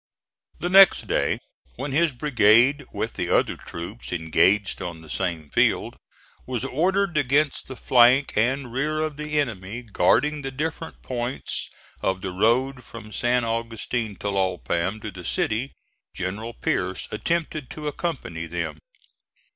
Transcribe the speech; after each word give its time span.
The 0.57 0.67
next 0.69 1.03
day, 1.05 1.37
when 1.75 1.91
his 1.91 2.11
brigade, 2.11 2.85
with 2.91 3.13
the 3.13 3.29
other 3.29 3.55
troops 3.55 4.11
engaged 4.11 4.81
on 4.81 5.01
the 5.01 5.11
same 5.11 5.51
field, 5.51 5.95
was 6.47 6.65
ordered 6.65 7.17
against 7.19 7.67
the 7.67 7.75
flank 7.75 8.35
and 8.35 8.73
rear 8.73 9.01
of 9.01 9.15
the 9.17 9.39
enemy 9.39 9.83
guarding 9.83 10.41
the 10.41 10.49
different 10.49 11.03
points 11.03 11.69
of 12.01 12.21
the 12.21 12.31
road 12.31 12.83
from 12.83 13.11
San 13.11 13.43
Augustin 13.43 14.15
Tlalpam 14.15 14.99
to 15.03 15.11
the 15.11 15.23
city, 15.23 15.75
General 16.15 16.53
Pierce 16.55 17.07
attempted 17.11 17.69
to 17.69 17.87
accompany 17.87 18.47
them. 18.47 18.79